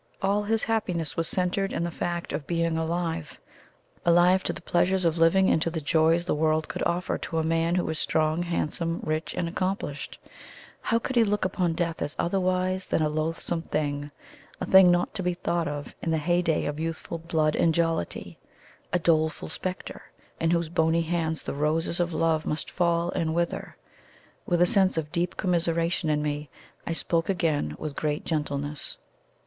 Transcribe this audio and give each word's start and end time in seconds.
All 0.23 0.41
his 0.41 0.63
happiness 0.63 1.15
was 1.15 1.27
centred 1.27 1.71
in 1.71 1.83
the 1.83 1.91
fact 1.91 2.33
of 2.33 2.47
BEING 2.47 2.75
ALIVE 2.75 3.37
alive 4.03 4.43
to 4.45 4.51
the 4.51 4.59
pleasures 4.63 5.05
of 5.05 5.19
living, 5.19 5.47
and 5.51 5.61
to 5.61 5.69
the 5.69 5.79
joys 5.79 6.25
the 6.25 6.33
world 6.33 6.67
could 6.67 6.81
offer 6.87 7.19
to 7.19 7.37
a 7.37 7.43
man 7.43 7.75
who 7.75 7.85
was 7.85 7.99
strong, 7.99 8.41
handsome, 8.41 9.01
rich, 9.03 9.35
and 9.35 9.47
accomplished 9.47 10.17
how 10.81 10.97
could 10.97 11.15
he 11.15 11.23
look 11.23 11.45
upon 11.45 11.73
death 11.73 12.01
as 12.01 12.15
otherwise 12.17 12.87
than 12.87 13.03
a 13.03 13.09
loathsome 13.09 13.61
thing 13.61 14.09
a 14.59 14.65
thing 14.65 14.89
not 14.89 15.13
to 15.13 15.21
be 15.21 15.35
thought 15.35 15.67
of 15.67 15.93
in 16.01 16.09
the 16.09 16.17
heyday 16.17 16.65
of 16.65 16.79
youthful 16.79 17.19
blood 17.19 17.55
and 17.55 17.75
jollity 17.75 18.39
a 18.91 18.97
doleful 18.97 19.49
spectre, 19.49 20.01
in 20.39 20.49
whose 20.49 20.67
bony 20.69 21.03
hands 21.03 21.43
the 21.43 21.53
roses 21.53 21.99
of 21.99 22.11
love 22.11 22.43
must 22.43 22.71
fall 22.71 23.11
and 23.11 23.35
wither! 23.35 23.77
With 24.47 24.63
a 24.63 24.65
sense 24.65 24.97
of 24.97 25.11
deep 25.11 25.37
commiseration 25.37 26.09
in 26.09 26.23
me, 26.23 26.49
I 26.87 26.93
spoke 26.93 27.29
again 27.29 27.75
with 27.77 27.95
great 27.95 28.25
gentleness. 28.25 28.97